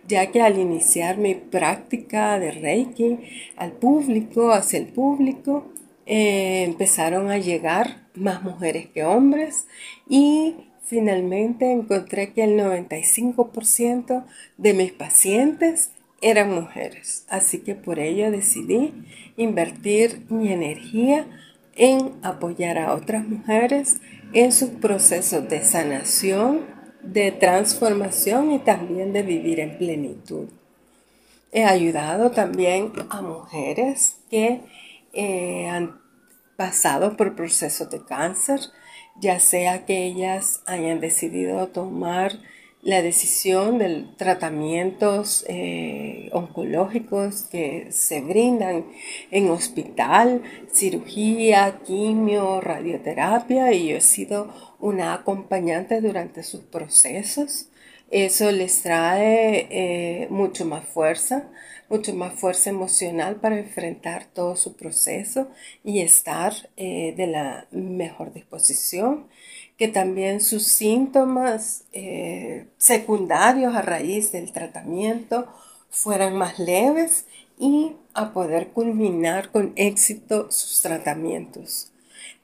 ya 0.09 0.31
que 0.31 0.43
al 0.43 0.59
iniciar 0.59 1.19
mi 1.19 1.35
práctica 1.35 2.39
de 2.39 2.53
Reiki 2.53 3.19
al 3.57 3.73
público, 3.73 4.53
hacia 4.53 4.79
el 4.79 4.87
público, 4.87 5.73
eh, 6.07 6.65
empezaron 6.65 7.31
a 7.31 7.39
llegar 7.39 8.07
más 8.15 8.43
mujeres 8.43 8.87
que 8.87 9.05
hombres 9.05 9.67
y 10.09 10.55
finalmente 10.85 11.73
encontré 11.73 12.33
que 12.33 12.45
el 12.45 12.57
95% 12.57 14.25
de 14.57 14.75
mis 14.75 14.93
pacientes 14.93 15.91
eran 16.23 16.55
mujeres. 16.55 17.27
Así 17.29 17.59
que 17.59 17.75
por 17.75 17.99
ello 17.99 18.31
decidí 18.31 18.95
invertir 19.37 20.27
mi 20.31 20.53
energía 20.53 21.27
en 21.75 22.13
apoyar 22.23 22.79
a 22.79 22.95
otras 22.95 23.27
mujeres 23.27 24.01
en 24.33 24.53
sus 24.53 24.71
procesos 24.71 25.49
de 25.49 25.63
sanación, 25.63 26.61
de 27.13 27.33
transformación 27.33 28.53
y 28.53 28.59
también 28.59 29.13
de 29.13 29.23
vivir 29.23 29.61
en 29.61 29.79
plenitud. 29.79 30.49
He 31.53 31.65
ayudado 31.65 32.31
también 32.31 32.93
a 33.09 33.23
mujeres 33.23 34.17
que 34.31 34.61
eh, 35.13 35.69
han 35.69 36.01
pasado 36.57 37.17
por 37.17 37.37
procesos 37.37 37.91
de 37.91 38.05
cáncer, 38.05 38.61
ya 39.21 39.39
sea 39.41 39.87
que 39.87 40.05
ellas 40.05 40.63
hayan 40.67 41.01
decidido 41.01 41.69
tomar 41.69 42.33
la 42.83 43.03
decisión 43.03 43.79
de 43.79 44.05
tratamientos 44.17 45.45
eh, 45.49 46.29
oncológicos 46.33 47.43
que 47.51 47.89
se 47.91 48.21
brindan 48.21 48.85
en 49.33 49.51
hospital, 49.51 50.43
cirugía, 50.73 51.81
quimio, 51.85 52.61
radioterapia 52.61 53.73
y 53.73 53.89
yo 53.89 53.97
he 53.97 54.01
sido 54.01 54.53
una 54.79 55.15
acompañante 55.15 56.01
durante 56.01 56.43
sus 56.43 56.63
procesos, 56.63 57.69
Eso 58.09 58.53
les 58.53 58.83
trae 58.83 59.67
eh, 59.69 60.29
mucho 60.31 60.65
más 60.65 60.87
fuerza, 60.87 61.51
mucho 61.89 62.15
más 62.15 62.39
fuerza 62.39 62.71
emocional 62.71 63.37
para 63.37 63.59
enfrentar 63.59 64.27
todo 64.27 64.55
su 64.55 64.77
proceso 64.77 65.49
y 65.83 66.01
estar 66.01 66.53
eh, 66.77 67.15
de 67.17 67.27
la 67.27 67.67
mejor 67.73 68.33
disposición. 68.33 69.27
Que 69.77 69.89
también 69.89 70.41
sus 70.41 70.65
síntomas 70.69 71.85
eh, 71.93 72.67
secundarios 72.79 73.75
a 73.75 73.83
raíz 73.83 74.31
del 74.31 74.53
tratamiento 74.53 75.49
fueran 75.91 76.37
más 76.37 76.59
leves 76.61 77.27
y 77.59 77.93
a 78.15 78.33
poder 78.33 78.69
culminar 78.69 79.51
con 79.51 79.73
éxito 79.77 80.51
sus 80.51 80.81
tratamientos. 80.81 81.91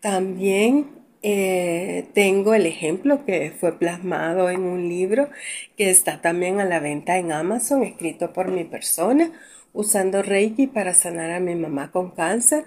También 0.01 1.02
eh, 1.23 2.09
tengo 2.15 2.55
el 2.55 2.67
ejemplo 2.67 3.25
que 3.25 3.53
fue 3.53 3.79
plasmado 3.79 4.51
en 4.51 4.63
un 4.63 4.89
libro 4.89 5.31
que 5.77 5.91
está 5.91 6.21
también 6.21 6.61
a 6.61 6.65
la 6.65 6.81
venta 6.81 7.17
en 7.19 7.31
Amazon, 7.31 7.85
escrito 7.85 8.33
por 8.33 8.51
mi 8.51 8.65
persona, 8.65 9.31
usando 9.73 10.23
Reiki 10.23 10.67
para 10.67 10.95
sanar 10.95 11.31
a 11.31 11.41
mi 11.41 11.55
mamá 11.55 11.93
con 11.93 12.11
cáncer, 12.11 12.65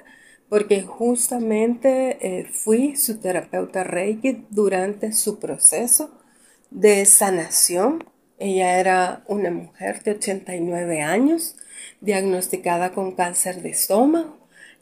porque 0.48 0.84
justamente 0.84 2.18
eh, 2.22 2.46
fui 2.46 2.96
su 2.96 3.20
terapeuta 3.20 3.84
Reiki 3.84 4.46
durante 4.50 5.12
su 5.12 5.40
proceso 5.40 6.12
de 6.72 7.06
sanación. 7.06 8.06
Ella 8.40 8.80
era 8.80 9.24
una 9.28 9.52
mujer 9.52 10.02
de 10.04 10.12
89 10.12 11.02
años, 11.02 11.58
diagnosticada 12.00 12.94
con 12.94 13.14
cáncer 13.14 13.62
de 13.62 13.70
estómago. 13.70 14.38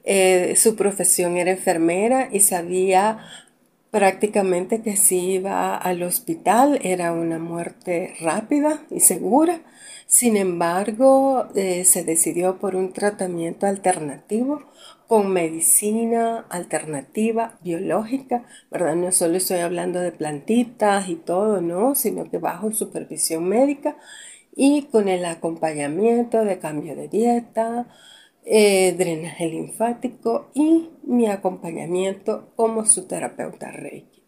Eh, 0.05 0.55
su 0.57 0.75
profesión 0.75 1.37
era 1.37 1.51
enfermera 1.51 2.27
y 2.31 2.41
sabía 2.41 3.19
prácticamente 3.93 4.81
que 4.81 4.97
si 4.97 5.19
iba 5.33 5.77
al 5.77 6.01
hospital 6.01 6.79
era 6.81 7.13
una 7.13 7.37
muerte 7.37 8.15
rápida 8.19 8.81
y 8.89 9.01
segura. 9.01 9.61
Sin 10.07 10.35
embargo, 10.35 11.45
eh, 11.53 11.85
se 11.85 12.03
decidió 12.03 12.57
por 12.57 12.75
un 12.75 12.91
tratamiento 12.91 13.67
alternativo 13.67 14.63
con 15.07 15.31
medicina 15.31 16.47
alternativa 16.49 17.59
biológica, 17.61 18.45
¿verdad? 18.71 18.95
No 18.95 19.11
solo 19.11 19.37
estoy 19.37 19.59
hablando 19.59 19.99
de 19.99 20.11
plantitas 20.11 21.07
y 21.07 21.15
todo, 21.15 21.61
no, 21.61 21.93
sino 21.93 22.31
que 22.31 22.39
bajo 22.39 22.71
supervisión 22.71 23.47
médica 23.47 23.95
y 24.55 24.87
con 24.91 25.07
el 25.07 25.23
acompañamiento 25.23 26.43
de 26.43 26.57
cambio 26.57 26.95
de 26.95 27.09
dieta, 27.09 27.85
eh, 28.45 28.93
drenaje 28.97 29.47
linfático 29.47 30.49
y 30.53 30.89
mi 31.03 31.27
acompañamiento 31.27 32.49
como 32.55 32.85
su 32.85 33.07
terapeuta 33.07 33.71
Reiki. 33.71 34.23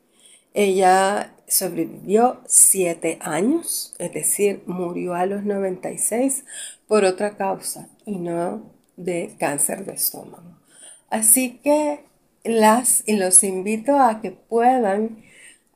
Ella 0.53 1.35
sobrevivió 1.47 2.39
siete 2.45 3.17
años, 3.21 3.93
es 3.99 4.13
decir, 4.13 4.63
murió 4.65 5.13
a 5.13 5.25
los 5.25 5.43
96 5.43 6.45
por 6.87 7.03
otra 7.03 7.35
causa 7.35 7.89
y 8.05 8.17
no 8.17 8.71
de 8.95 9.35
cáncer 9.37 9.85
de 9.85 9.93
estómago. 9.93 10.59
Así 11.09 11.59
que 11.63 12.05
las 12.45 13.03
y 13.05 13.17
los 13.17 13.43
invito 13.43 13.99
a 13.99 14.21
que 14.21 14.31
puedan 14.31 15.23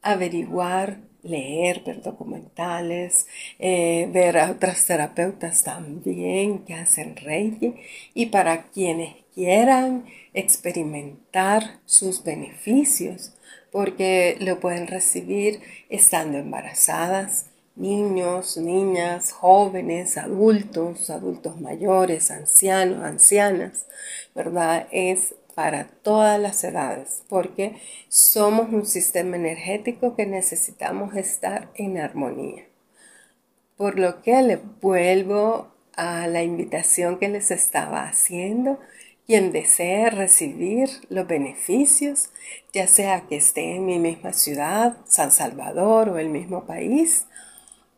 averiguar 0.01 1.01
leer, 1.23 1.83
ver 1.85 2.01
documentales, 2.01 3.27
eh, 3.59 4.09
ver 4.11 4.37
a 4.37 4.51
otras 4.51 4.85
terapeutas 4.85 5.63
también 5.63 6.59
que 6.59 6.73
hacen 6.73 7.15
Reiki 7.15 7.75
y 8.13 8.27
para 8.27 8.63
quienes 8.69 9.15
quieran 9.33 10.05
experimentar 10.33 11.79
sus 11.85 12.23
beneficios, 12.23 13.33
porque 13.71 14.37
lo 14.39 14.59
pueden 14.59 14.87
recibir 14.87 15.61
estando 15.89 16.37
embarazadas, 16.37 17.45
niños, 17.75 18.57
niñas, 18.57 19.31
jóvenes, 19.31 20.17
adultos, 20.17 21.09
adultos 21.09 21.61
mayores, 21.61 22.29
ancianos, 22.31 23.03
ancianas, 23.03 23.85
¿verdad? 24.35 24.87
Es 24.91 25.35
para 25.59 25.89
todas 26.03 26.39
las 26.39 26.63
edades, 26.63 27.23
porque 27.27 27.75
somos 28.07 28.71
un 28.71 28.85
sistema 28.85 29.35
energético 29.35 30.15
que 30.15 30.25
necesitamos 30.25 31.17
estar 31.17 31.69
en 31.75 31.97
armonía. 31.97 32.63
Por 33.75 33.99
lo 33.99 34.21
que 34.21 34.41
le 34.41 34.55
vuelvo 34.55 35.67
a 35.97 36.27
la 36.27 36.43
invitación 36.43 37.19
que 37.19 37.27
les 37.27 37.51
estaba 37.51 38.07
haciendo, 38.07 38.79
quien 39.27 39.51
desee 39.51 40.09
recibir 40.09 40.91
los 41.09 41.27
beneficios, 41.27 42.29
ya 42.71 42.87
sea 42.87 43.25
que 43.27 43.35
esté 43.35 43.75
en 43.75 43.85
mi 43.85 43.99
misma 43.99 44.31
ciudad, 44.31 44.95
San 45.07 45.33
Salvador 45.33 46.07
o 46.07 46.19
el 46.19 46.29
mismo 46.29 46.63
país, 46.63 47.25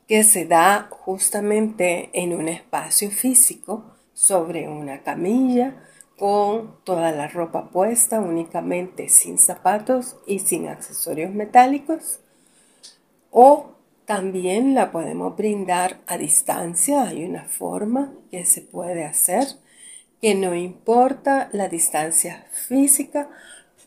que 0.08 0.24
se 0.24 0.45
da 0.45 0.88
justamente 0.89 2.10
en 2.13 2.34
un 2.34 2.47
espacio 2.47 3.12
físico 3.12 3.86
sobre 4.15 4.67
una 4.67 5.04
camilla, 5.04 5.76
con 6.21 6.75
toda 6.84 7.12
la 7.12 7.27
ropa 7.27 7.71
puesta, 7.71 8.19
únicamente 8.19 9.10
sin 9.10 9.39
zapatos 9.39 10.17
y 10.27 10.38
sin 10.38 10.67
accesorios 10.67 11.34
metálicos. 11.34 12.19
O 13.31 13.71
también 14.05 14.75
la 14.75 14.91
podemos 14.91 15.36
brindar 15.36 15.97
a 16.05 16.19
distancia. 16.19 17.05
Hay 17.05 17.25
una 17.25 17.45
forma 17.45 18.13
que 18.29 18.45
se 18.45 18.62
puede 18.62 19.03
hacer 19.03 19.47
que 20.21 20.36
no 20.36 20.53
importa 20.53 21.49
la 21.53 21.69
distancia 21.69 22.45
física. 22.51 23.27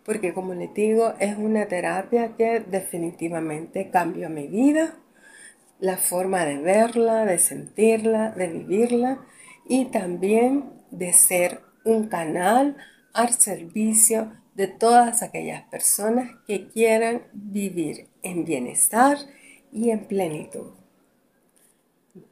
porque 0.05 0.33
como 0.33 0.55
les 0.55 0.75
digo, 0.75 1.15
es 1.21 1.37
una 1.37 1.67
terapia 1.67 2.35
que 2.37 2.61
definitivamente 2.61 3.91
cambió 3.91 4.31
mi 4.31 4.49
vida, 4.49 4.95
la 5.79 5.97
forma 5.97 6.45
de 6.45 6.59
verla, 6.59 7.25
de 7.25 7.39
sentirla, 7.39 8.31
de 8.31 8.49
vivirla 8.49 9.19
y 9.69 9.85
también 9.85 10.73
de 10.91 11.13
ser 11.13 11.61
un 11.85 12.09
canal 12.09 12.77
al 13.13 13.35
servicio 13.35 14.33
de 14.55 14.67
todas 14.67 15.23
aquellas 15.23 15.63
personas 15.65 16.31
que 16.47 16.69
quieran 16.69 17.23
vivir 17.33 18.09
en 18.23 18.45
bienestar 18.45 19.19
y 19.79 19.91
en 19.91 20.07
plenitud. 20.07 20.73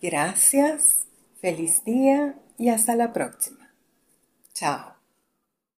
Gracias, 0.03 1.07
feliz 1.41 1.85
día 1.85 2.35
y 2.59 2.71
hasta 2.71 2.97
la 2.97 3.13
próxima. 3.13 3.71
Chao. 4.53 4.96